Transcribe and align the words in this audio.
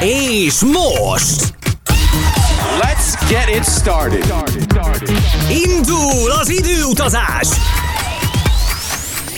És 0.00 0.60
most! 0.60 1.54
Let's 2.80 3.28
get 3.28 3.56
it 3.56 3.64
started. 3.64 4.32
Indul 5.50 6.30
az 6.30 6.48
időutazás! 6.48 7.48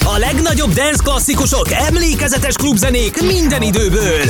A 0.05 0.19
legnagyobb 0.19 0.73
dance 0.73 1.03
klasszikusok, 1.03 1.71
emlékezetes 1.71 2.55
klubzenék 2.55 3.23
minden 3.23 3.63
időből. 3.63 4.25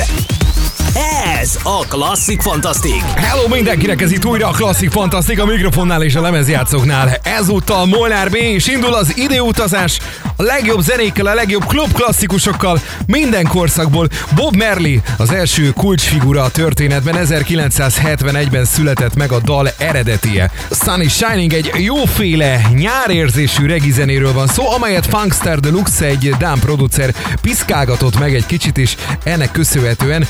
Ez 1.41 1.57
a 1.63 1.85
Klasszik 1.87 2.41
Fantasztik. 2.41 3.01
Hello 3.15 3.47
mindenkinek, 3.47 4.01
ez 4.01 4.11
itt 4.11 4.25
újra 4.25 4.47
a 4.47 4.51
Klasszik 4.51 4.91
Fantasztik 4.91 5.39
a 5.41 5.45
mikrofonnál 5.45 6.03
és 6.03 6.15
a 6.15 6.21
lemezjátszóknál. 6.21 7.17
Ezúttal 7.23 7.85
Molnár 7.85 8.29
B. 8.29 8.35
és 8.35 8.67
indul 8.67 8.93
az 8.93 9.17
időutazás 9.17 9.99
a 10.35 10.43
legjobb 10.43 10.79
zenékkel, 10.79 11.25
a 11.25 11.33
legjobb 11.33 11.65
klub 11.65 11.93
klasszikusokkal 11.93 12.79
minden 13.05 13.47
korszakból. 13.47 14.07
Bob 14.35 14.55
Merli 14.55 15.01
az 15.17 15.31
első 15.31 15.69
kulcsfigura 15.69 16.43
a 16.43 16.49
történetben, 16.49 17.15
1971-ben 17.27 18.65
született 18.65 19.15
meg 19.15 19.31
a 19.31 19.39
dal 19.39 19.69
eredetie. 19.77 20.51
Sunny 20.71 21.07
Shining 21.07 21.53
egy 21.53 21.71
jóféle 21.77 22.61
nyárérzésű 22.75 23.65
regizenéről 23.65 24.33
van 24.33 24.47
szó, 24.47 24.71
amelyet 24.71 25.05
Funkster 25.05 25.59
Deluxe 25.59 26.05
egy 26.05 26.33
dán 26.39 26.59
producer 26.59 27.13
piszkálgatott 27.41 28.19
meg 28.19 28.35
egy 28.35 28.45
kicsit, 28.45 28.77
és 28.77 28.95
ennek 29.23 29.51
köszönhetően 29.51 30.27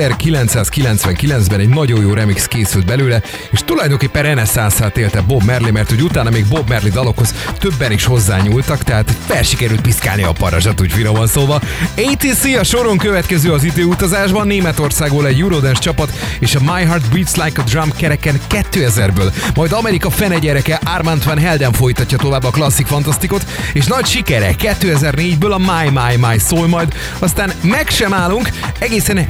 1999-ben 0.00 1.60
egy 1.60 1.68
nagyon 1.68 2.00
jó 2.00 2.12
remix 2.12 2.46
készült 2.46 2.86
belőle, 2.86 3.22
és 3.50 3.60
tulajdonképpen 3.64 4.22
reneszánszát 4.22 4.96
élte 4.96 5.20
Bob 5.20 5.42
Merli, 5.42 5.70
mert 5.70 5.88
hogy 5.88 6.02
utána 6.02 6.30
még 6.30 6.46
Bob 6.46 6.68
Merli 6.68 6.90
dalokhoz 6.90 7.34
többen 7.58 7.92
is 7.92 8.04
hozzányúltak, 8.04 8.82
tehát 8.82 9.16
fel 9.26 9.42
sikerült 9.42 9.80
piszkálni 9.80 10.22
a 10.22 10.32
parazsat, 10.32 10.80
úgy 10.80 10.92
finoman 10.92 11.26
szóval. 11.26 11.62
ATC 11.96 12.44
a 12.44 12.64
soron 12.64 12.98
következő 12.98 13.52
az 13.52 13.64
időutazásban, 13.64 14.46
Németországból 14.46 15.26
egy 15.26 15.40
Eurodance 15.40 15.80
csapat, 15.80 16.12
és 16.38 16.54
a 16.54 16.60
My 16.60 16.84
Heart 16.84 17.12
Beats 17.12 17.34
Like 17.34 17.60
a 17.60 17.64
Drum 17.64 17.92
kereken 17.96 18.40
2000-ből. 18.50 19.32
Majd 19.54 19.72
Amerika 19.72 20.10
fene 20.10 20.38
gyereke 20.38 20.80
Armand 20.84 21.24
Van 21.24 21.38
Helden 21.38 21.72
folytatja 21.72 22.18
tovább 22.18 22.44
a 22.44 22.50
klasszik 22.50 22.86
fantasztikot, 22.86 23.46
és 23.72 23.86
nagy 23.86 24.06
sikere 24.06 24.54
2004-ből 24.58 25.50
a 25.50 25.58
My 25.58 25.90
My 25.90 26.26
My 26.26 26.38
szól 26.38 26.68
majd, 26.68 26.94
aztán 27.18 27.52
meg 27.62 27.88
sem 27.88 28.14
állunk, 28.14 28.50
egészen 28.78 29.28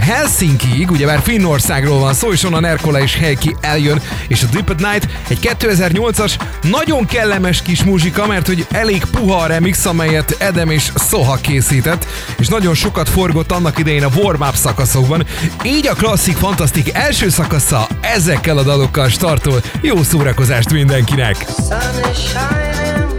Helsinki-ig, 0.61 0.91
ugye 0.91 1.07
már 1.07 1.21
Finnországról 1.23 1.99
van 1.99 2.15
szó, 2.15 2.33
és 2.33 2.45
onnan 2.45 2.65
Erkola 2.65 3.01
és 3.01 3.17
Heiki 3.17 3.57
eljön, 3.61 4.01
és 4.29 4.43
a 4.43 4.47
Deep 4.47 4.71
at 4.71 4.81
Night 4.81 5.09
egy 5.29 5.57
2008-as 5.59 6.33
nagyon 6.63 7.07
kellemes 7.07 7.63
kis 7.63 7.85
muzsika, 7.85 8.27
mert 8.27 8.47
hogy 8.47 8.67
elég 8.71 9.05
puha 9.05 9.37
a 9.37 9.47
remix, 9.47 9.85
amelyet 9.85 10.37
Edem 10.39 10.71
és 10.71 10.93
Soha 11.09 11.37
készített, 11.37 12.07
és 12.39 12.49
nagyon 12.49 12.75
sokat 12.75 13.09
forgott 13.09 13.53
annak 13.53 13.79
idején 13.79 14.05
a 14.05 14.11
warm-up 14.15 14.55
szakaszokban, 14.55 15.27
így 15.63 15.87
a 15.87 15.95
klasszik 15.95 16.37
fantasztik 16.37 16.95
első 16.95 17.29
szakasza 17.29 17.89
ezekkel 18.01 18.59
a 18.59 18.63
dalokkal 18.63 19.09
startol. 19.09 19.63
Jó 19.81 20.03
szórakozást 20.03 20.73
mindenkinek! 20.73 21.37
sun 21.37 22.11
is 22.13 22.19
shining, 22.19 23.15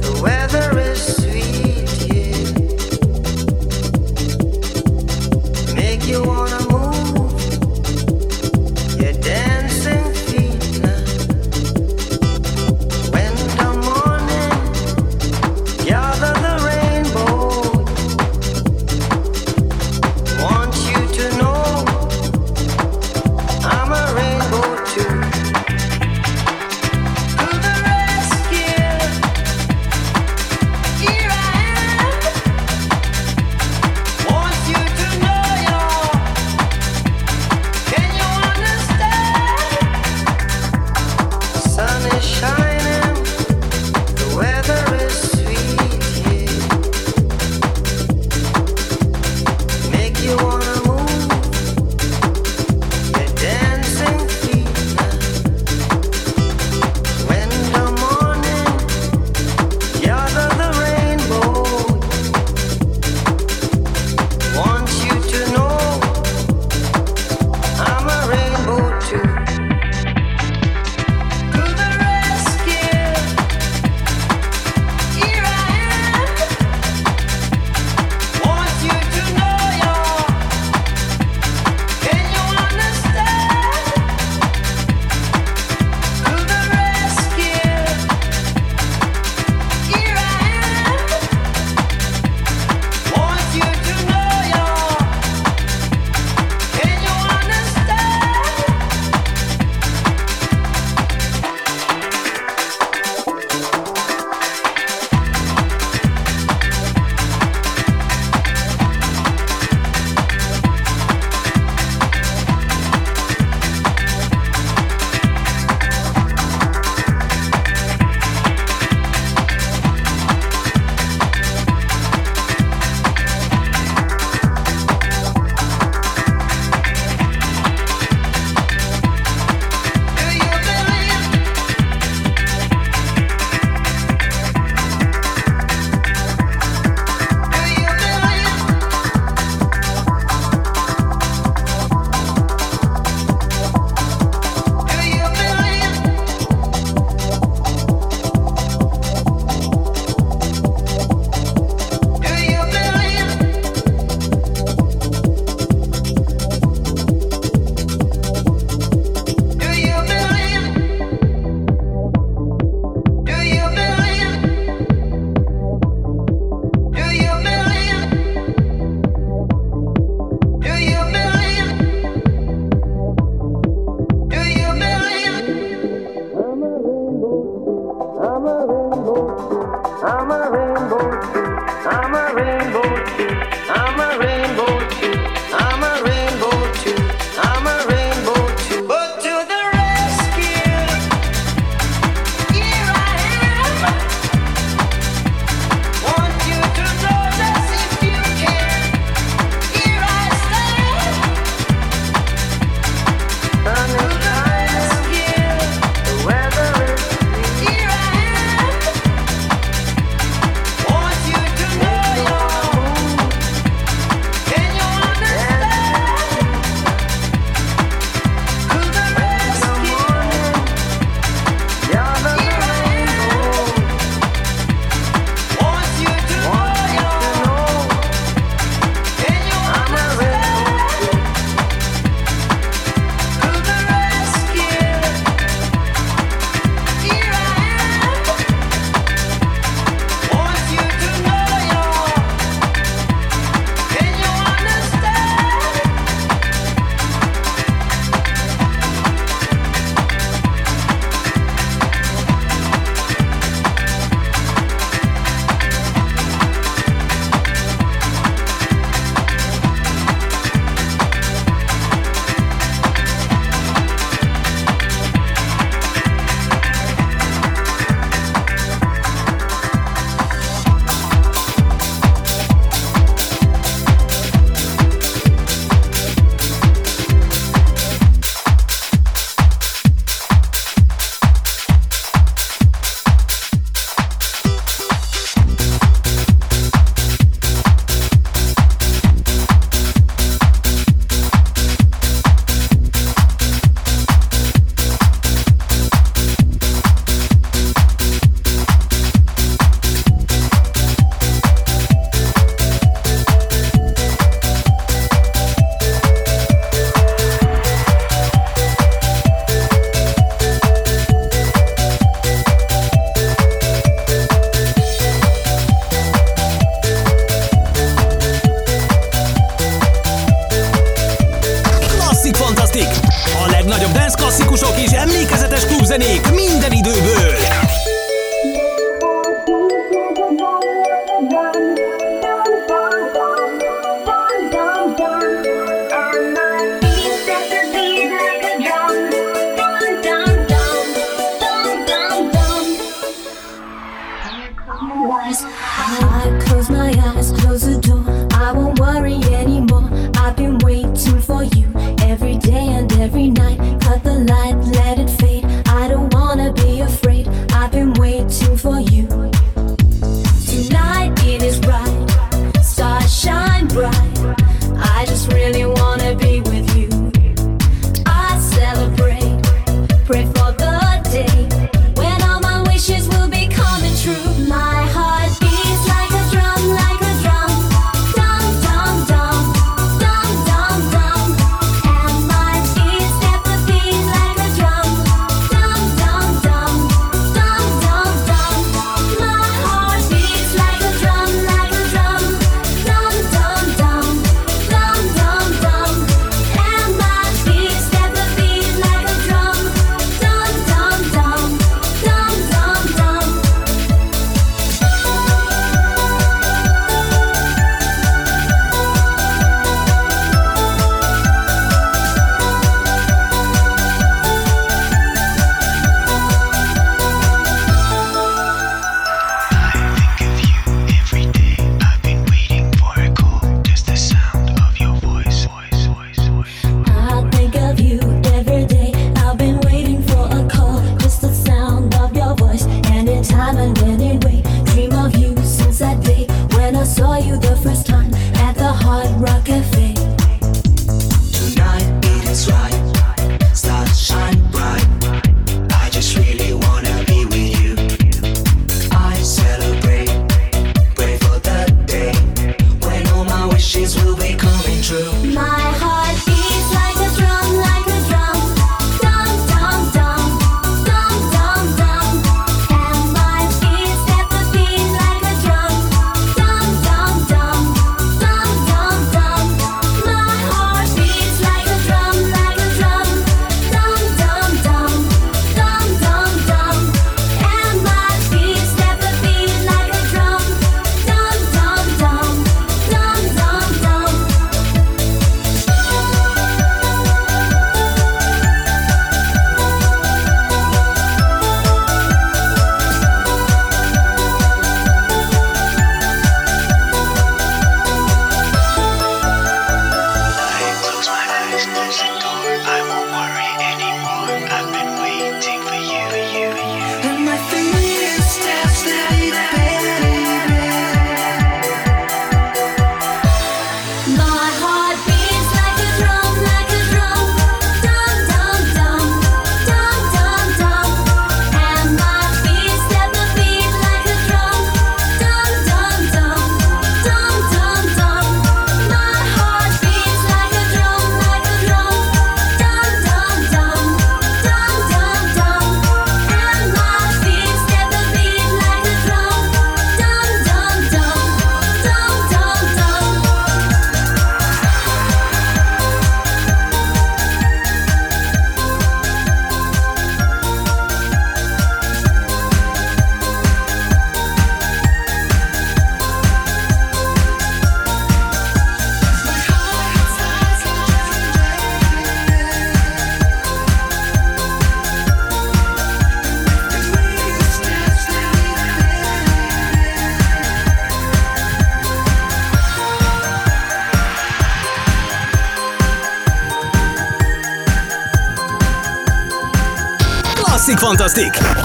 the 0.00 0.20
weather 0.20 0.91
is 0.91 0.91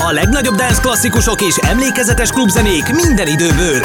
A 0.07 0.11
legnagyobb 0.11 0.55
dance 0.55 0.81
klasszikusok 0.81 1.41
és 1.41 1.57
emlékezetes 1.57 2.29
klubzenék 2.29 2.93
minden 2.93 3.27
időből. 3.27 3.79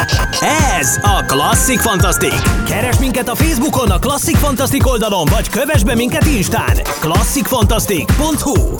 Ez 0.79 0.99
a 1.03 1.25
Klasszik 1.27 1.81
Fantasztik. 1.81 2.35
Keres 2.67 2.99
minket 2.99 3.29
a 3.29 3.35
Facebookon, 3.35 3.91
a 3.91 3.99
Klasszik 3.99 4.37
Fantasztik 4.37 4.87
oldalon, 4.87 5.27
vagy 5.31 5.49
kövess 5.49 5.83
be 5.83 5.95
minket 5.95 6.27
Instán. 6.27 6.77
klasszikfantasztik.hu 7.01 8.77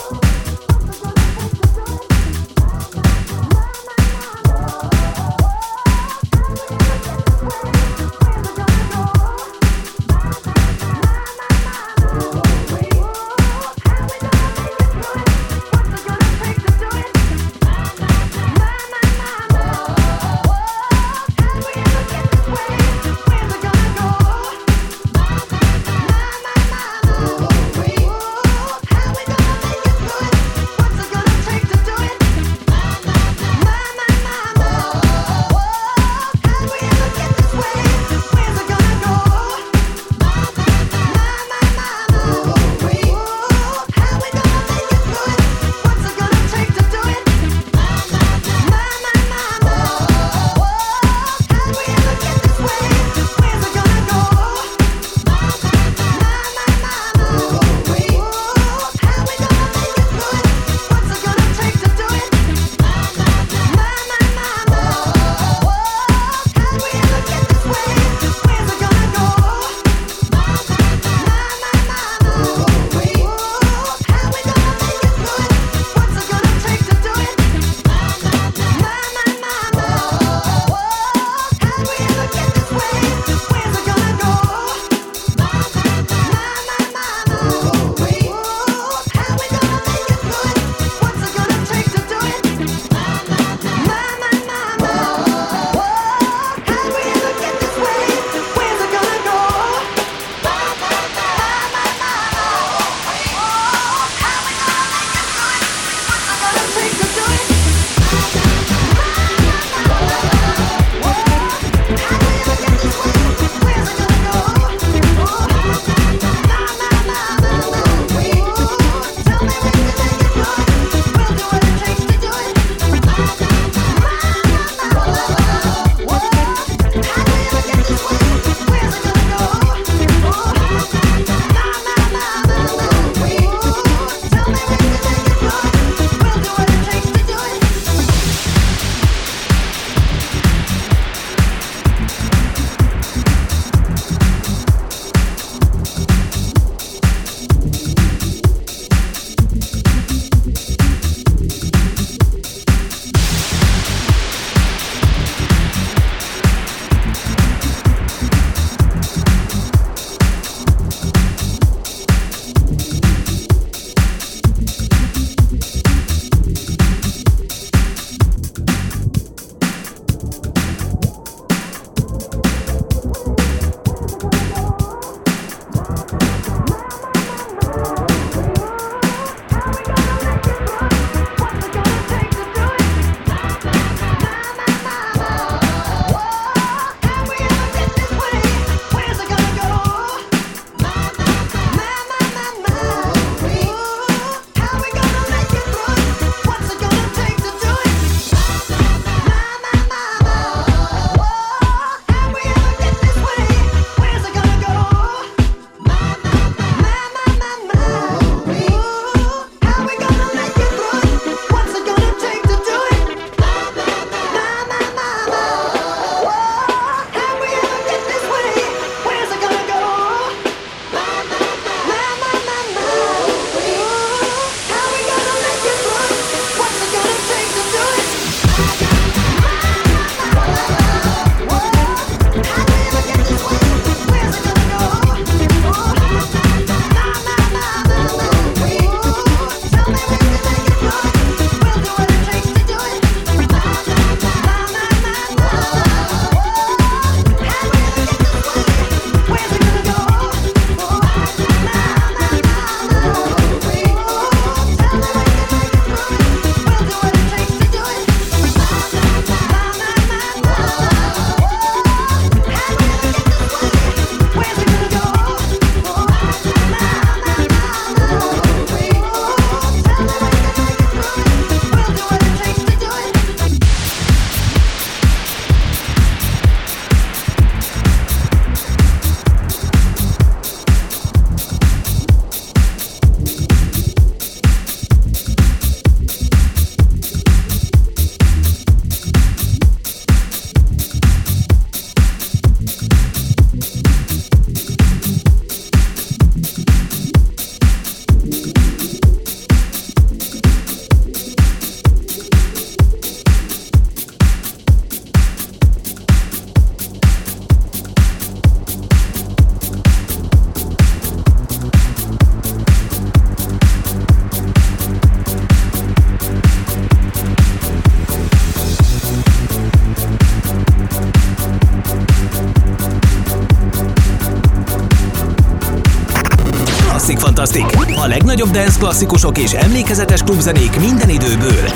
legnagyobb 328.43 328.65
dance 328.65 328.79
klasszikusok 328.79 329.39
és 329.39 329.53
emlékezetes 329.53 330.23
klubzenék 330.23 330.81
minden 330.81 331.09
időből. 331.09 331.69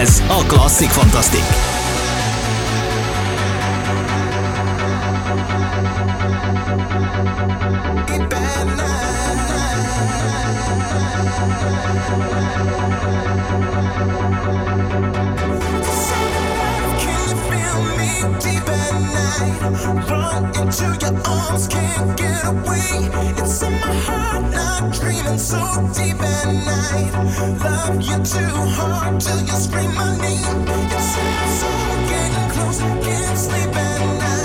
Ez 0.00 0.22
a 0.28 0.46
get 8.06 8.32
away. 8.32 8.86
It's 15.78 16.45
till 29.20 29.40
you 29.40 29.46
scream 29.48 29.94
my 29.94 30.16
name. 30.18 30.66
It's 30.92 31.12
soul, 31.60 31.96
getting 32.08 32.50
close, 32.50 32.80
can't 32.80 33.38
sleep 33.38 33.76
at 33.76 34.18
night. 34.18 34.35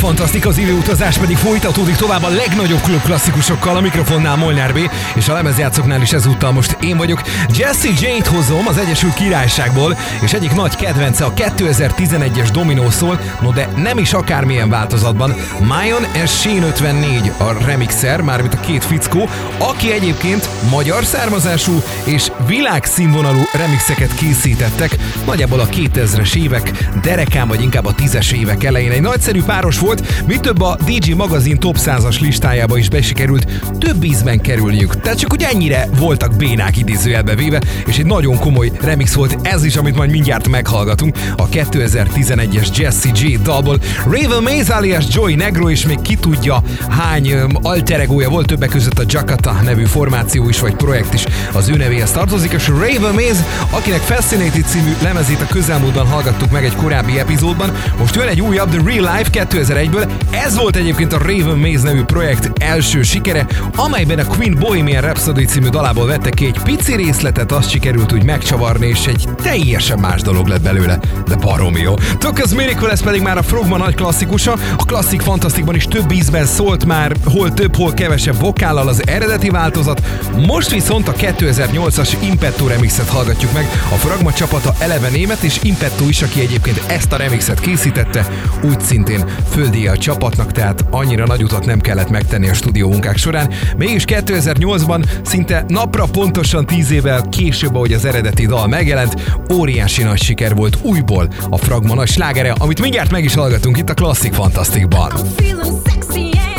Fantasztik, 0.00 0.46
az 0.46 0.58
időutazás 0.58 1.18
pedig 1.18 1.36
folytatódik 1.36 1.96
tovább 1.96 2.22
a 2.22 2.28
legnagyobb 2.28 2.80
klub 2.80 3.02
klasszikusokkal, 3.02 3.76
a 3.76 3.80
mikrofonnál 3.80 4.36
Molnár 4.36 4.72
B, 4.72 4.78
és 5.14 5.28
a 5.28 5.32
lemezjátszóknál 5.32 6.02
is 6.02 6.12
ezúttal 6.12 6.52
most 6.52 6.76
én 6.80 6.96
vagyok. 6.96 7.22
Jesse 7.56 7.88
Jane-t 8.00 8.26
hozom 8.26 8.66
az 8.66 8.78
Egyesült 8.78 9.14
Királyságból, 9.14 9.98
és 10.22 10.32
egyik 10.32 10.52
nagy 10.52 10.76
kedvence 10.76 11.24
a 11.24 11.32
2011-es 11.32 12.48
Domino 12.52 12.90
szól, 12.90 13.20
no 13.40 13.52
de 13.52 13.68
nem 13.76 13.98
is 13.98 14.12
akármilyen 14.12 14.68
változatban. 14.68 15.34
Mayon 15.58 16.06
és 16.22 16.30
Shane 16.30 16.66
54 16.66 17.32
a 17.38 17.64
remixer, 17.64 18.20
mármint 18.20 18.54
a 18.54 18.60
két 18.60 18.84
fickó, 18.84 19.28
aki 19.58 19.92
egyébként 19.92 20.48
magyar 20.70 21.04
származású 21.04 21.82
és 22.04 22.30
világszínvonalú 22.46 23.42
remixeket 23.52 24.14
készítettek, 24.14 24.96
nagyjából 25.26 25.60
a 25.60 25.66
2000-es 25.66 26.34
évek 26.34 26.88
derekán, 27.02 27.48
vagy 27.48 27.62
inkább 27.62 27.86
a 27.86 27.94
10-es 27.94 28.32
évek 28.32 28.64
elején. 28.64 28.90
Egy 28.90 29.00
nagyszerű 29.00 29.42
páros 29.42 29.78
volt, 29.78 29.89
mi 30.26 30.36
több 30.40 30.60
a 30.60 30.76
DJ 30.86 31.12
magazin 31.12 31.58
top 31.58 31.76
100-as 31.78 32.20
listájába 32.20 32.76
is 32.76 32.88
besikerült, 32.88 33.46
több 33.78 34.04
ízben 34.04 34.40
kerülniük. 34.40 35.00
Tehát 35.00 35.18
csak 35.18 35.30
hogy 35.30 35.46
ennyire 35.52 35.88
voltak 35.98 36.36
bénák 36.36 36.76
idézőjelbe 36.76 37.34
véve, 37.34 37.60
és 37.86 37.98
egy 37.98 38.06
nagyon 38.06 38.38
komoly 38.38 38.70
remix 38.80 39.12
volt 39.12 39.38
ez 39.42 39.64
is, 39.64 39.76
amit 39.76 39.96
majd 39.96 40.10
mindjárt 40.10 40.48
meghallgatunk, 40.48 41.16
a 41.36 41.48
2011-es 41.48 42.76
Jesse 42.76 43.10
J 43.14 43.36
dalból. 43.42 43.78
Raven 44.04 44.42
Maze 44.42 44.74
alias 44.74 45.04
Joy 45.12 45.34
Negro, 45.34 45.70
és 45.70 45.86
még 45.86 46.00
ki 46.00 46.14
tudja 46.14 46.62
hány 46.88 47.30
öm, 47.30 47.50
alter 47.62 48.00
egója 48.00 48.28
volt 48.28 48.46
többek 48.46 48.68
között 48.68 48.98
a 48.98 49.04
Jakarta 49.06 49.60
nevű 49.64 49.84
formáció 49.84 50.48
is, 50.48 50.60
vagy 50.60 50.74
projekt 50.74 51.14
is 51.14 51.24
az 51.52 51.68
ő 51.68 51.76
nevéhez 51.76 52.10
tartozik, 52.10 52.52
és 52.52 52.68
Raven 52.68 53.14
Maze, 53.14 53.44
akinek 53.70 54.00
Fascinated 54.00 54.64
című 54.64 54.92
lemezét 55.02 55.40
a 55.40 55.46
közelmúltban 55.46 56.06
hallgattuk 56.06 56.50
meg 56.50 56.64
egy 56.64 56.74
korábbi 56.74 57.18
epizódban, 57.18 57.72
most 57.98 58.14
jön 58.14 58.28
egy 58.28 58.40
újabb 58.40 58.70
The 58.70 58.80
Real 58.84 59.16
Life 59.16 59.30
2001-ből. 59.80 60.10
Ez 60.30 60.56
volt 60.56 60.76
egyébként 60.76 61.12
a 61.12 61.18
Raven 61.18 61.58
Maze 61.58 61.82
nevű 61.82 62.02
projekt 62.02 62.62
első 62.62 63.02
sikere, 63.02 63.46
amelyben 63.76 64.18
a 64.18 64.24
Queen 64.24 64.56
Bohemian 64.58 65.02
Rhapsody 65.02 65.44
című 65.44 65.68
dalából 65.68 66.06
vettek 66.06 66.34
ki 66.34 66.44
egy 66.44 66.58
pici 66.62 66.96
részletet, 66.96 67.52
azt 67.52 67.70
sikerült 67.70 68.12
úgy 68.12 68.24
megcsavarni, 68.24 68.86
és 68.86 69.06
egy 69.06 69.28
teljesen 69.42 69.98
más 69.98 70.22
dolog 70.22 70.46
lett 70.46 70.62
belőle, 70.62 70.98
de 71.26 71.36
baromi 71.36 71.80
jó. 71.80 71.94
Tököz 72.18 72.52
Miracle, 72.52 72.90
ez 72.90 73.02
pedig 73.02 73.22
már 73.22 73.36
a 73.36 73.42
Frogma 73.42 73.76
nagy 73.76 73.94
klasszikusa, 73.94 74.56
a 74.76 74.84
klasszik 74.84 75.20
fantasztikban 75.20 75.74
is 75.74 75.84
több 75.84 76.12
ízben 76.12 76.46
szólt 76.46 76.84
már, 76.84 77.16
hol 77.24 77.54
több, 77.54 77.76
hol 77.76 77.92
kevesebb 77.92 78.40
vokállal 78.40 78.88
az 78.88 79.06
eredeti 79.06 79.50
változat, 79.50 80.02
most 80.46 80.70
viszont 80.70 81.08
a 81.08 81.12
2008-as 81.12 82.12
Impetto 82.20 82.66
remixet 82.66 83.08
hallgatjuk 83.08 83.52
meg, 83.52 83.68
a 83.92 83.94
Fragma 83.94 84.32
csapata 84.32 84.74
eleve 84.78 85.08
német, 85.08 85.42
és 85.42 85.58
Impetto 85.62 86.08
is, 86.08 86.22
aki 86.22 86.40
egyébként 86.40 86.82
ezt 86.86 87.12
a 87.12 87.16
remixet 87.16 87.60
készítette, 87.60 88.26
úgy 88.62 88.80
szintén 88.80 89.24
földi 89.70 89.86
a 89.86 89.96
csapatnak, 89.96 90.52
tehát 90.52 90.84
annyira 90.90 91.26
nagy 91.26 91.42
utat 91.42 91.66
nem 91.66 91.80
kellett 91.80 92.10
megtenni 92.10 92.48
a 92.48 92.54
stúdió 92.54 92.88
munkák 92.88 93.16
során. 93.16 93.50
Mégis 93.76 94.04
2008-ban, 94.06 95.06
szinte 95.22 95.64
napra 95.68 96.04
pontosan 96.04 96.66
10 96.66 96.90
évvel 96.90 97.22
később, 97.28 97.74
ahogy 97.74 97.92
az 97.92 98.04
eredeti 98.04 98.46
dal 98.46 98.66
megjelent, 98.66 99.14
óriási 99.52 100.02
nagy 100.02 100.22
siker 100.22 100.54
volt 100.54 100.78
újból 100.82 101.28
a 101.50 101.56
Fragma 101.56 101.94
nagy 101.94 102.08
slágere, 102.08 102.52
amit 102.58 102.80
mindjárt 102.80 103.10
meg 103.10 103.24
is 103.24 103.34
hallgatunk 103.34 103.78
itt 103.78 103.90
a 103.90 103.94
Classic 103.94 104.34
Fantasztikban. 104.34 105.10
Feeling 105.36 105.80
sexy 105.86 106.20
and 106.20 106.49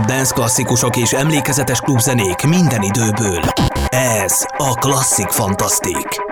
legnagyobb 0.00 0.16
dance 0.16 0.34
klasszikusok 0.34 0.96
és 0.96 1.12
emlékezetes 1.12 1.80
klubzenék 1.80 2.42
minden 2.42 2.82
időből. 2.82 3.42
Ez 3.88 4.46
a 4.56 4.74
Klasszik 4.74 5.28
Fantasztik. 5.28 6.29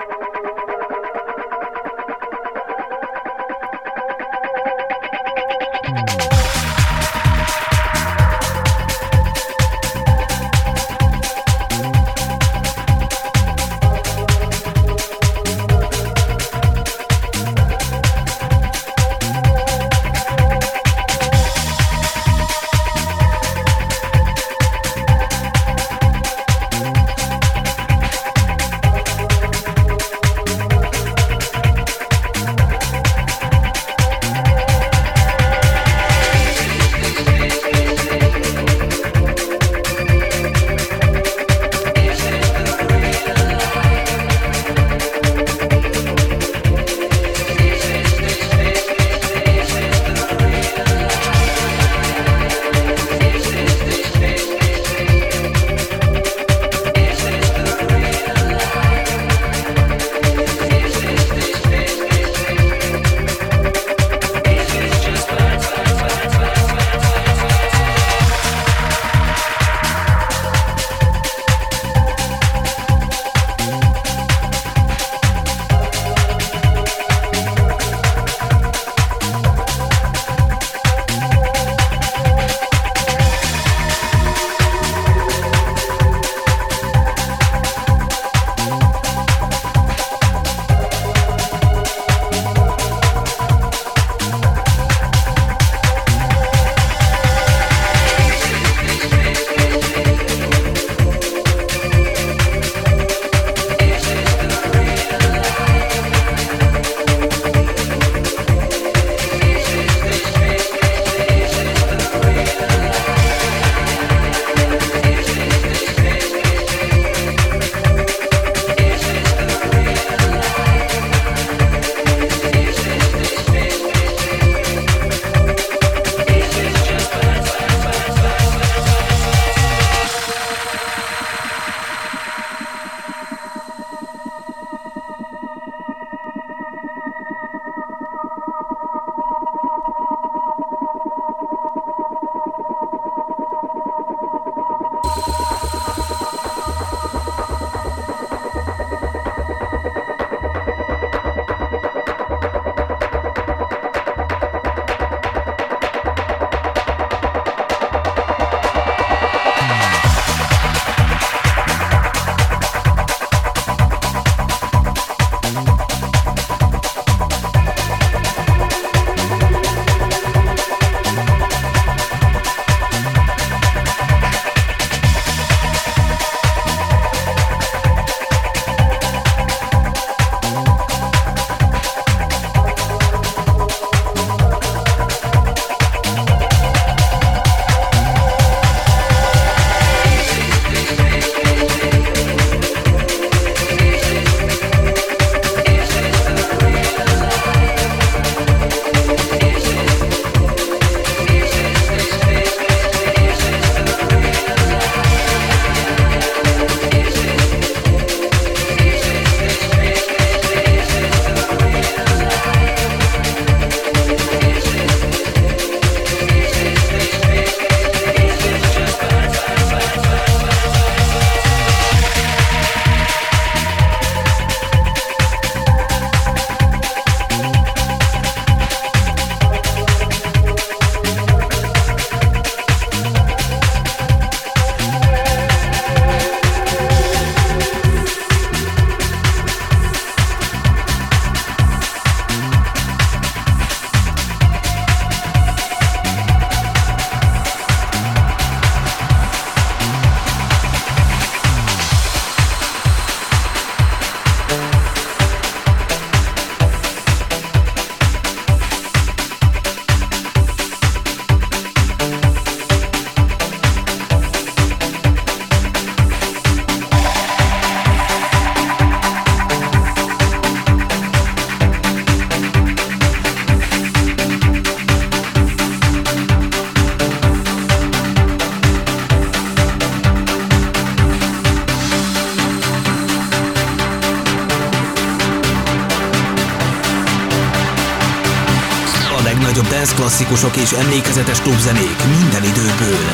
Klasszikusok 290.19 290.57
és 290.57 290.71
emlékezetes 290.71 291.41
klubzenék 291.41 291.95
minden 292.19 292.43
időből. 292.43 293.05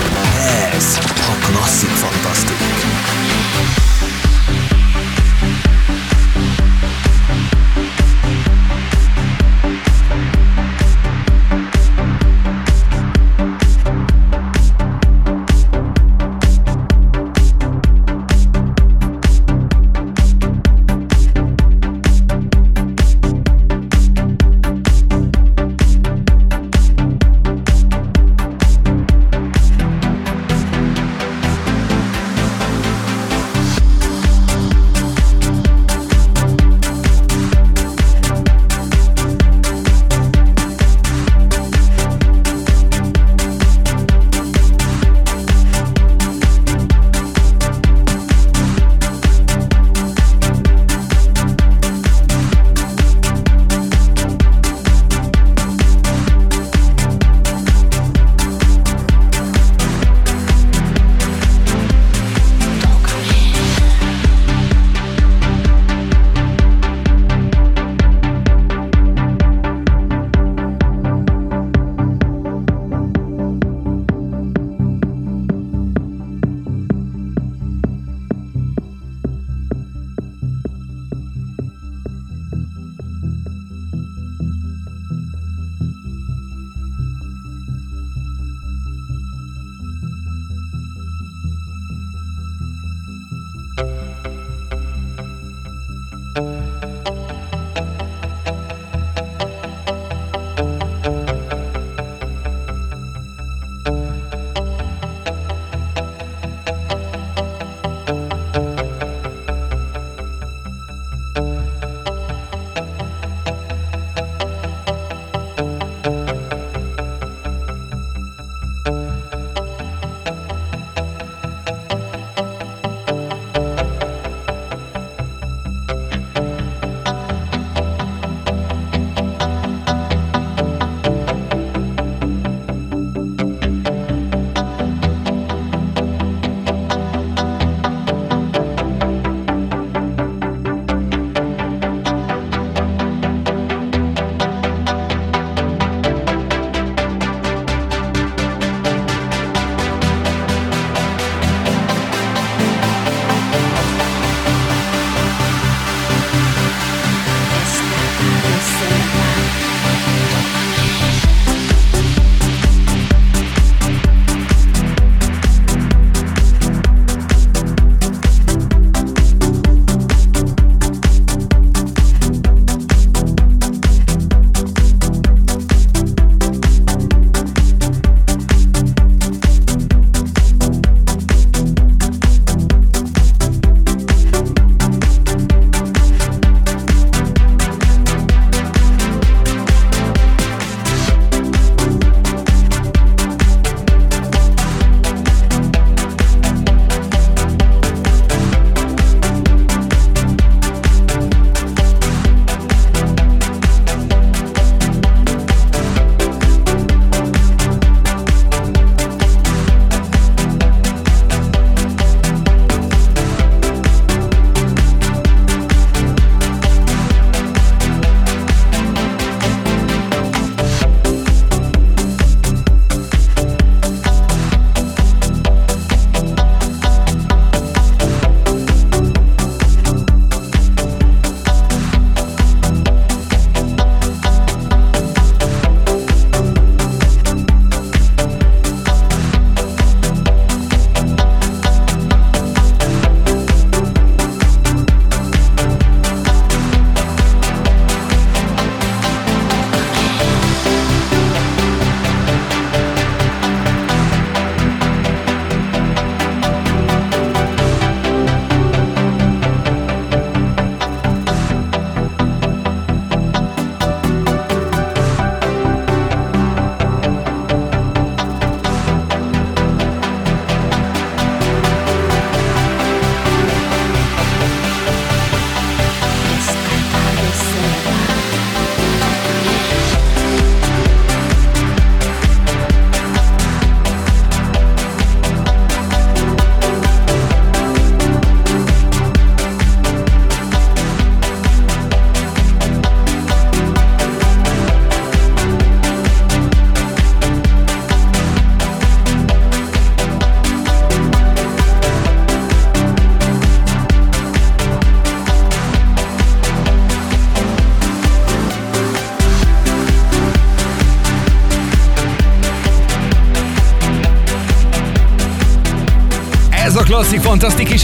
Ez 0.74 1.00
a 1.04 1.46
Klasszik 1.46 1.89
Fantasztik. 1.89 2.35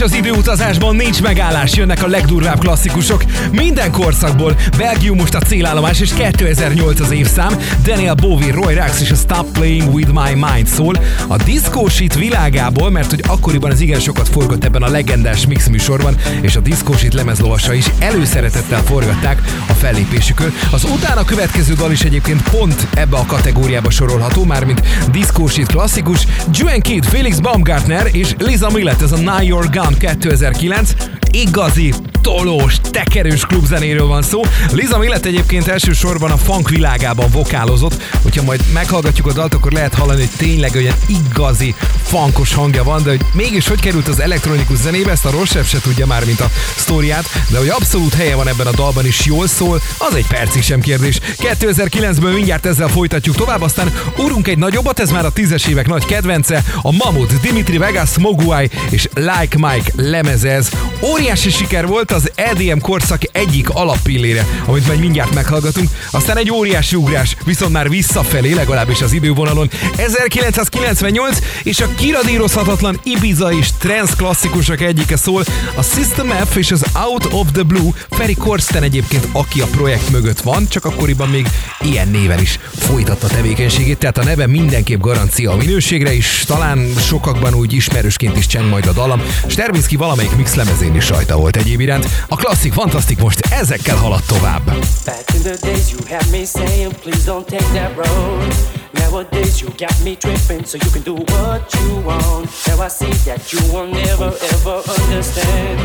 Az 0.02 0.14
időutazásban 0.14 0.96
nincs 0.96 1.22
megállás, 1.22 1.74
jönnek 1.74 2.02
a 2.02 2.06
legdurvább 2.06 2.58
klasszikusok 2.58 3.24
minden 3.52 3.90
korszakból. 3.90 4.56
Belgium 4.76 5.16
most 5.16 5.34
a 5.34 5.40
célállomás 5.40 6.00
és 6.00 6.12
2008 6.14 7.00
az 7.00 7.10
évszám. 7.10 7.58
Daniel 7.82 8.14
Bowie, 8.14 8.52
Roy 8.52 8.74
Rax 8.74 9.00
és 9.00 9.10
a 9.10 9.14
Stop 9.14 9.52
Playing 9.52 9.94
With 9.94 10.10
My 10.12 10.34
Mind 10.34 10.66
szól 10.66 10.96
a 11.28 11.36
diszkósít 11.36 12.14
világából, 12.14 12.90
mert 12.90 13.10
hogy 13.10 13.24
akkoriban 13.26 13.70
az 13.70 13.80
igen 13.80 14.00
sokat 14.00 14.28
forgott 14.28 14.64
ebben 14.64 14.82
a 14.82 14.88
legendás 14.88 15.46
mix 15.46 15.68
műsorban, 15.68 16.16
és 16.40 16.56
a 16.56 16.60
diszkósít 16.60 17.14
lemezlovasa 17.14 17.72
is 17.72 17.86
előszeretettel 17.98 18.82
forgatták 18.82 19.42
a 19.68 19.72
fellépésükön. 19.72 20.52
Az 20.70 20.84
utána 20.84 21.24
következő 21.24 21.74
dal 21.74 21.92
is 21.92 22.02
egyébként 22.02 22.50
pont 22.50 22.86
ebbe 22.94 23.16
a 23.16 23.26
kategóriába 23.26 23.90
sorolható, 23.90 24.44
mármint 24.44 24.82
diszkósít 25.10 25.66
klasszikus. 25.66 26.26
Joan 26.52 26.80
Kidd, 26.80 27.02
Felix 27.02 27.38
Baumgartner 27.38 28.08
és 28.12 28.34
Liza 28.38 28.70
Millet, 28.70 29.02
ez 29.02 29.12
a 29.12 29.16
Now 29.16 29.42
Your 29.42 29.70
Gun 29.70 29.91
2009. 29.94 30.94
Igazi 31.32 31.94
tolós, 32.22 32.74
tekerős 32.90 33.46
klubzenéről 33.46 34.06
van 34.06 34.22
szó. 34.22 34.40
Liza 34.70 34.98
Millet 34.98 35.26
egyébként 35.26 35.68
elsősorban 35.68 36.30
a 36.30 36.36
funk 36.36 36.68
világában 36.68 37.30
vokálozott. 37.30 38.02
Hogyha 38.22 38.42
majd 38.42 38.60
meghallgatjuk 38.72 39.26
a 39.26 39.32
dalt, 39.32 39.54
akkor 39.54 39.72
lehet 39.72 39.94
hallani, 39.94 40.20
hogy 40.20 40.36
tényleg 40.36 40.70
olyan 40.74 40.94
igazi 41.06 41.74
funkos 42.02 42.54
hangja 42.54 42.84
van, 42.84 43.02
de 43.02 43.10
hogy 43.10 43.20
mégis 43.32 43.68
hogy 43.68 43.80
került 43.80 44.08
az 44.08 44.20
elektronikus 44.20 44.76
zenébe, 44.76 45.10
ezt 45.10 45.24
a 45.24 45.30
Rossef 45.30 45.68
se 45.68 45.80
tudja 45.80 46.06
már, 46.06 46.24
mint 46.24 46.40
a 46.40 46.50
sztoriát, 46.76 47.24
de 47.50 47.58
hogy 47.58 47.68
abszolút 47.68 48.14
helye 48.14 48.34
van 48.34 48.48
ebben 48.48 48.66
a 48.66 48.70
dalban 48.70 49.06
is 49.06 49.24
jól 49.24 49.46
szól, 49.46 49.80
az 49.98 50.14
egy 50.14 50.26
percig 50.26 50.62
sem 50.62 50.80
kérdés. 50.80 51.20
2009-ből 51.38 52.34
mindjárt 52.34 52.66
ezzel 52.66 52.88
folytatjuk 52.88 53.36
tovább, 53.36 53.62
aztán 53.62 53.92
úrunk 54.16 54.48
egy 54.48 54.58
nagyobbat, 54.58 55.00
ez 55.00 55.10
már 55.10 55.24
a 55.24 55.32
tízes 55.32 55.66
évek 55.66 55.86
nagy 55.86 56.04
kedvence, 56.04 56.64
a 56.82 56.92
Mamut, 56.92 57.40
Dimitri 57.40 57.78
Vegas, 57.78 58.10
Moguai 58.18 58.70
és 58.90 59.08
Like 59.14 59.58
Mike 59.58 59.92
lemezez. 59.96 60.70
Óriási 61.00 61.50
siker 61.50 61.86
volt 61.86 62.11
az 62.12 62.30
EDM 62.34 62.78
korszak 62.78 63.22
egyik 63.32 63.68
alappillére, 63.70 64.46
amit 64.66 64.86
majd 64.86 64.98
mindjárt 64.98 65.34
meghallgatunk, 65.34 65.88
aztán 66.10 66.36
egy 66.36 66.50
óriási 66.50 66.96
ugrás, 66.96 67.36
viszont 67.44 67.72
már 67.72 67.88
visszafelé, 67.88 68.52
legalábbis 68.52 69.02
az 69.02 69.12
idővonalon. 69.12 69.70
1998, 69.96 71.38
és 71.62 71.80
a 71.80 71.94
kiradírozhatatlan 71.94 73.00
Ibiza 73.02 73.52
és 73.52 73.68
trance 73.78 74.14
klasszikusok 74.16 74.80
egyike 74.80 75.16
szól, 75.16 75.44
a 75.74 75.82
System 75.82 76.28
F 76.28 76.56
és 76.56 76.70
az 76.70 76.84
Out 76.94 77.32
of 77.32 77.46
the 77.52 77.62
Blue, 77.62 77.90
Ferry 78.10 78.34
Corsten 78.34 78.82
egyébként, 78.82 79.28
aki 79.32 79.60
a 79.60 79.66
projekt 79.66 80.10
mögött 80.10 80.40
van, 80.40 80.68
csak 80.68 80.84
akkoriban 80.84 81.28
még 81.28 81.46
ilyen 81.80 82.08
néven 82.08 82.40
is 82.40 82.58
folytatta 82.78 83.26
tevékenységét, 83.26 83.98
tehát 83.98 84.18
a 84.18 84.24
neve 84.24 84.46
mindenképp 84.46 85.00
garancia 85.00 85.50
a 85.50 85.56
minőségre, 85.56 86.14
és 86.14 86.44
talán 86.46 86.94
sokakban 86.98 87.54
úgy 87.54 87.72
ismerősként 87.72 88.36
is 88.36 88.46
cseng 88.46 88.68
majd 88.68 88.86
a 88.86 88.92
dalam, 88.92 89.22
Stervinski 89.46 89.96
valamelyik 89.96 90.36
mix 90.36 90.54
lemezén 90.54 90.94
is 90.94 91.08
rajta 91.08 91.36
volt 91.36 91.56
egyéb 91.56 91.80
iránt. 91.80 92.01
A 92.28 92.36
klasszik 92.36 92.72
fantasztik 92.72 93.18
most 93.18 93.40
ezekkel 93.40 93.96
halad 93.96 94.22
tovább. 94.24 94.66
Back 95.04 95.34
in 95.34 95.42
the 95.42 95.56
days, 95.60 95.90
you 95.90 96.00
had 96.08 96.30
me 96.30 96.44
saying, 96.44 96.94
please 97.00 97.24
don't 97.24 97.46
take 97.46 97.72
that 97.72 97.96
road. 97.96 98.54
Nowadays, 98.90 99.60
you 99.60 99.70
got 99.76 100.02
me 100.04 100.16
tripping, 100.16 100.66
so 100.66 100.78
you 100.84 100.90
can 100.90 101.02
do 101.02 101.14
what 101.14 101.72
you 101.72 102.02
want. 102.04 102.48
Now 102.66 102.86
I 102.86 102.88
see 102.88 103.12
that 103.24 103.52
you 103.52 103.60
will 103.72 103.86
never 103.86 104.32
ever 104.52 104.82
understand. 105.00 105.80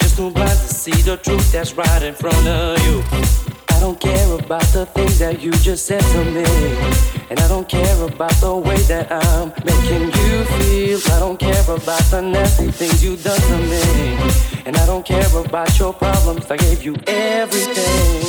Just 0.00 0.16
too 0.16 0.30
blind 0.30 0.58
to 0.58 0.74
see 0.74 1.02
the 1.02 1.16
truth 1.16 1.52
that's 1.52 1.72
right 1.76 2.02
in 2.02 2.14
front 2.14 2.46
of 2.46 2.78
you. 2.86 3.02
I 3.78 3.80
don't 3.80 4.00
care 4.00 4.32
about 4.34 4.64
the 4.72 4.86
things 4.86 5.20
that 5.20 5.40
you 5.40 5.52
just 5.52 5.86
said 5.86 6.00
to 6.00 6.24
me. 6.24 6.42
And 7.30 7.38
I 7.38 7.46
don't 7.46 7.68
care 7.68 8.02
about 8.02 8.32
the 8.40 8.56
way 8.56 8.76
that 8.92 9.06
I'm 9.08 9.52
making 9.64 10.10
you 10.18 10.44
feel. 10.58 11.12
I 11.14 11.20
don't 11.20 11.38
care 11.38 11.62
about 11.62 12.02
the 12.10 12.20
nasty 12.20 12.72
things 12.72 13.04
you 13.04 13.16
done 13.16 13.40
to 13.40 13.58
me. 13.70 14.18
And 14.66 14.76
I 14.76 14.84
don't 14.84 15.06
care 15.06 15.30
about 15.38 15.78
your 15.78 15.92
problems. 15.92 16.50
I 16.50 16.56
gave 16.56 16.82
you 16.82 16.96
everything. 17.06 18.27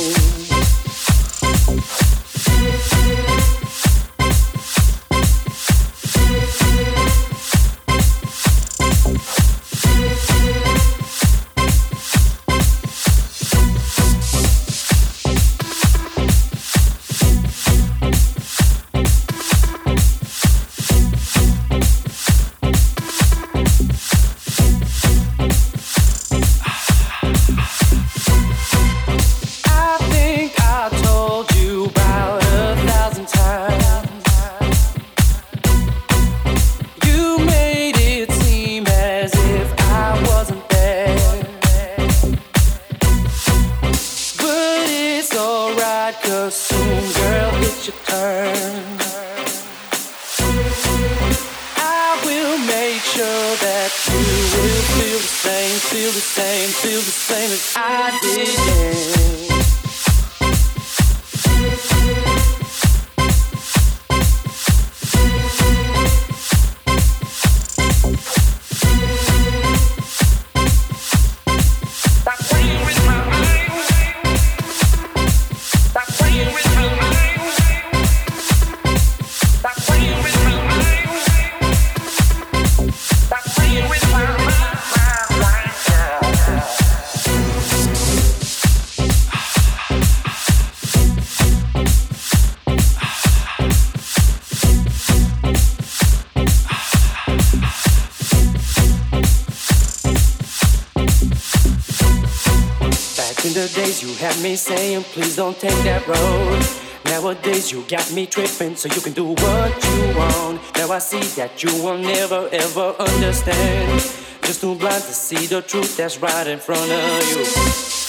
Saying, 104.70 105.02
please 105.02 105.34
don't 105.34 105.58
take 105.58 105.80
that 105.82 106.06
road. 106.06 106.62
Nowadays, 107.04 107.72
you 107.72 107.82
got 107.88 108.06
me 108.12 108.24
tripping, 108.26 108.76
so 108.76 108.86
you 108.94 109.00
can 109.00 109.12
do 109.12 109.26
what 109.42 109.70
you 109.84 109.98
want. 110.14 110.60
Now 110.76 110.92
I 110.92 111.00
see 111.00 111.24
that 111.34 111.62
you 111.62 111.72
will 111.82 111.98
never 111.98 112.48
ever 112.52 112.94
understand. 113.10 113.98
Just 114.46 114.60
too 114.60 114.76
blind 114.76 115.02
to 115.10 115.14
see 115.26 115.46
the 115.46 115.60
truth 115.62 115.96
that's 115.96 116.18
right 116.22 116.46
in 116.46 116.60
front 116.60 116.86
of 116.86 117.10
you. 117.30 117.42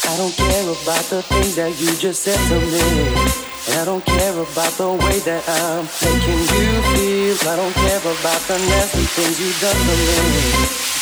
I 0.06 0.14
don't 0.22 0.36
care 0.38 0.68
about 0.70 1.06
the 1.10 1.22
things 1.34 1.56
that 1.56 1.74
you 1.82 1.90
just 1.98 2.22
said 2.22 2.38
to 2.52 2.58
me. 2.74 2.86
And 3.68 3.76
I 3.82 3.86
don't 3.86 4.06
care 4.06 4.36
about 4.38 4.74
the 4.78 4.92
way 5.02 5.18
that 5.30 5.44
I'm 5.66 5.86
making 6.06 6.42
you 6.54 6.70
feel. 6.94 7.38
I 7.50 7.56
don't 7.58 7.74
care 7.74 8.04
about 8.06 8.42
the 8.46 8.58
nasty 8.70 9.06
things 9.18 9.38
you 9.42 9.50
done 9.66 9.82
to 9.90 9.96
me. 9.98 10.54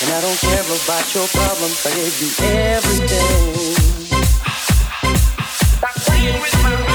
And 0.04 0.10
I 0.16 0.20
don't 0.24 0.40
care 0.40 0.64
about 0.64 1.06
your 1.16 1.28
problems. 1.36 1.84
I 1.84 1.92
gave 2.00 2.16
you 2.24 2.32
everything. 2.48 3.89
Klasszikusok 6.20 6.46
és 6.46 6.89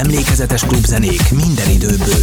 emlékezetes 0.00 0.62
klubzenék 0.62 1.30
minden 1.30 1.70
időből. 1.70 2.19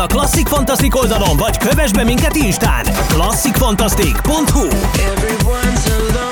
Fantasztik 0.00 0.96
oldalon, 0.96 1.36
vagy 1.36 1.56
kövess 1.56 1.90
be 1.90 2.04
minket 2.04 2.36
Instán. 2.36 2.84
klasszikfantasztik.hu 3.08 4.66
Everyone's 4.66 5.86
a 6.14 6.29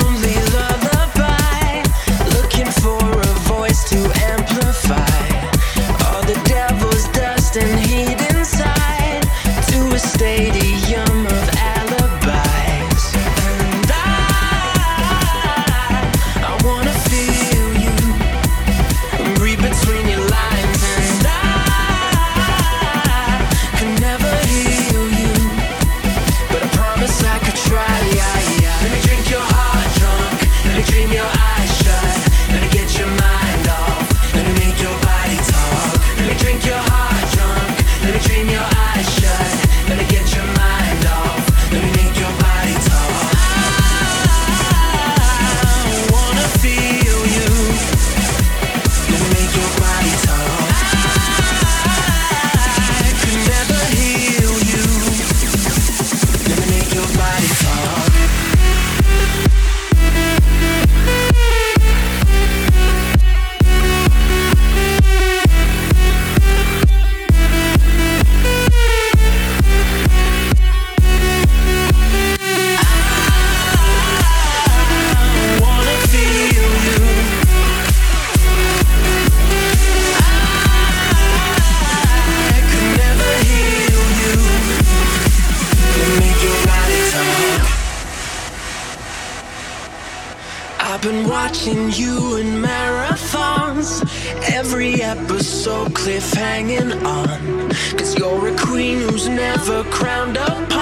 never 99.59 99.83
crowned 99.91 100.37
upon. 100.37 100.78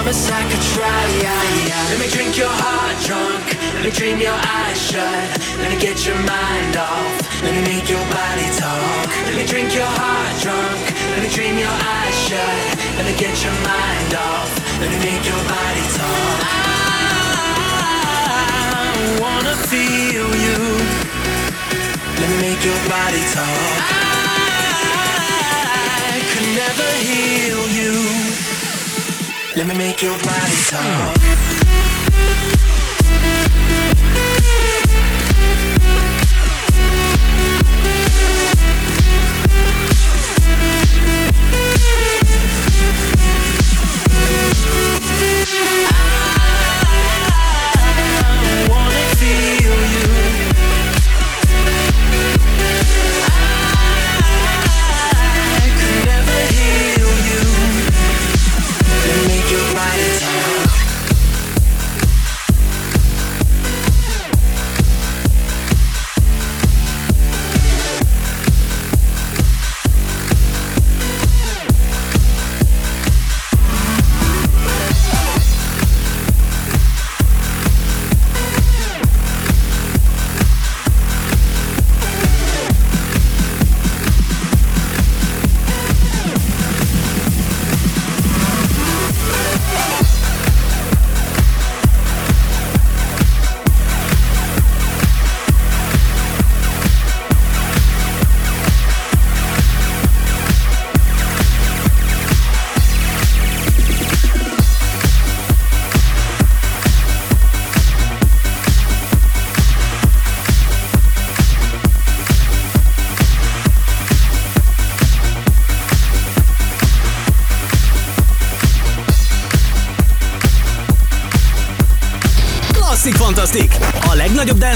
Promise 0.00 0.30
I 0.30 0.42
could 0.48 0.64
try. 0.72 1.00
Let 1.90 1.98
me 2.00 2.08
drink 2.08 2.32
your 2.38 2.48
heart 2.48 2.96
drunk. 3.04 3.44
Let 3.74 3.84
me 3.84 3.90
dream 3.90 4.18
your 4.18 4.38
eyes 4.56 4.80
shut. 4.80 5.28
Let 5.60 5.68
me 5.72 5.78
get 5.78 6.06
your 6.06 6.16
mind 6.24 6.76
off. 6.76 7.14
Let 7.44 7.52
me 7.52 7.62
make 7.68 7.86
your 7.90 8.00
body 8.08 8.48
talk. 8.56 9.08
Let 9.28 9.34
me 9.36 9.44
drink 9.44 9.74
your 9.74 9.92
heart 10.00 10.32
drunk. 10.40 10.80
Let 11.12 11.20
me 11.24 11.28
dream 11.28 11.58
your 11.58 11.76
eyes 11.96 12.16
shut. 12.26 12.60
Let 12.96 13.04
me 13.08 13.14
get 13.24 13.36
your 13.44 13.56
mind 13.60 14.12
off. 14.16 14.50
Let 14.80 14.88
me 14.88 14.98
make 15.04 15.24
your 15.32 15.42
body 15.52 15.84
talk. 15.98 16.38
I 18.72 18.96
wanna 19.20 19.54
feel 19.68 20.28
you. 20.46 20.60
Let 22.20 22.28
me 22.32 22.36
make 22.46 22.62
your 22.64 22.80
body 22.88 23.22
talk. 23.36 23.74
I 26.08 26.24
could 26.30 26.48
never 26.56 26.88
heal 27.04 27.62
you. 27.80 28.49
Let 29.56 29.66
me 29.66 29.74
make 29.76 30.00
your 30.00 30.16
body 30.18 30.56
talk. 30.68 31.16
I 48.42 48.66
wanna 48.70 49.04
feel 49.16 49.89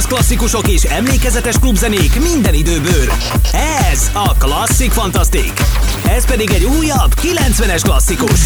dance 0.05 0.15
klasszikusok 0.15 0.69
és 0.69 0.83
emlékezetes 0.83 1.59
klubzenék 1.59 2.21
minden 2.21 2.55
időből. 2.55 3.13
Ez 3.91 4.11
a 4.13 4.35
Klasszik 4.39 4.91
Fantasztik! 4.91 5.53
Ez 6.09 6.27
pedig 6.27 6.51
egy 6.51 6.65
újabb, 6.65 7.15
90-es 7.23 7.81
klasszikus. 7.83 8.41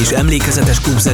És 0.00 0.10
emlékezetes 0.10 0.80
klubzenék 0.80 1.09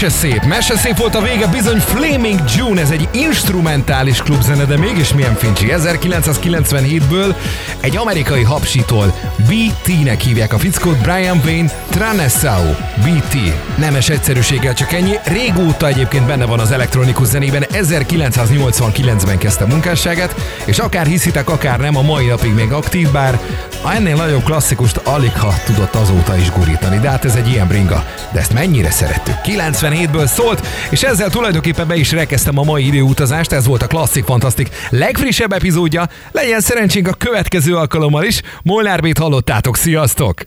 Mese 0.00 0.10
szép, 0.10 0.44
mese 0.44 0.76
szép 0.76 0.96
volt 0.96 1.14
a 1.14 1.20
vége, 1.20 1.46
bizony 1.46 1.78
Flaming 1.78 2.40
June, 2.56 2.80
ez 2.80 2.90
egy 2.90 3.08
instrumentális 3.12 4.22
klubzene, 4.22 4.64
de 4.64 4.78
mégis 4.78 5.14
milyen 5.14 5.34
fincsi. 5.34 5.66
1997-ből 5.70 7.34
egy 7.80 7.96
amerikai 7.96 8.42
hapsitól 8.42 9.14
BT-nek 9.36 10.20
hívják 10.20 10.52
a 10.52 10.58
fickót, 10.58 10.98
Brian 10.98 11.40
Wayne 11.44 11.70
Tranessau, 11.90 12.74
BT. 12.96 13.36
Nemes 13.76 14.08
egyszerűséggel 14.08 14.74
csak 14.74 14.92
ennyi. 14.92 15.14
Régóta 15.24 15.86
egyébként 15.86 16.26
benne 16.26 16.44
van 16.44 16.58
az 16.58 16.70
elektronikus 16.70 17.26
zenében, 17.26 17.64
1989-ben 17.72 19.38
kezdte 19.38 19.66
munkásságát, 19.66 20.34
és 20.64 20.78
akár 20.78 21.06
hiszitek, 21.06 21.50
akár 21.50 21.78
nem, 21.78 21.96
a 21.96 22.02
mai 22.02 22.26
napig 22.26 22.54
még 22.54 22.72
aktív, 22.72 23.10
bár 23.10 23.40
ennél 23.94 24.16
nagyobb 24.16 24.42
klasszikust 24.42 24.96
alig 24.96 25.32
ha 25.32 25.54
tudott 25.64 25.94
azóta 25.94 26.36
is 26.36 26.50
gurítani, 26.50 26.98
de 26.98 27.08
hát 27.08 27.24
ez 27.24 27.34
egy 27.34 27.48
ilyen 27.48 27.66
bringa. 27.68 28.04
De 28.32 28.38
ezt 28.38 28.52
mennyire 28.52 28.90
szerettük. 28.90 29.34
97-ből 29.44 30.26
szólt, 30.26 30.66
és 30.90 31.02
ezzel 31.02 31.30
tulajdonképpen 31.30 31.86
be 31.86 31.96
is 31.96 32.12
rekeztem 32.12 32.58
a 32.58 32.62
mai 32.62 32.86
időutazást, 32.86 33.52
ez 33.52 33.66
volt 33.66 33.82
a 33.82 33.86
Klasszik 33.86 34.24
Fantasztik 34.24 34.68
legfrissebb 34.90 35.52
epizódja. 35.52 36.08
Legyen 36.32 36.60
szerencsénk 36.60 37.08
a 37.08 37.12
következő 37.12 37.74
alkalommal 37.76 38.24
is. 38.24 38.42
Molnár 38.62 39.00
Bét 39.00 39.18
hallottátok, 39.18 39.76
sziasztok! 39.76 40.40